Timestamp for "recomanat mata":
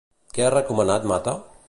0.55-1.37